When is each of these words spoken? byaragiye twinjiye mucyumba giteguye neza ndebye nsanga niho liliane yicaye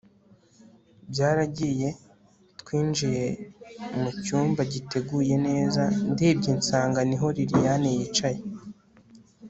byaragiye 1.11 1.87
twinjiye 2.59 3.25
mucyumba 4.01 4.61
giteguye 4.73 5.35
neza 5.47 5.83
ndebye 6.13 6.51
nsanga 6.59 6.99
niho 7.09 7.27
liliane 7.37 7.89
yicaye 7.97 8.41